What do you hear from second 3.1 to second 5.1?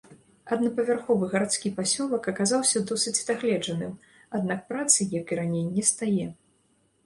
дагледжаным, аднак працы,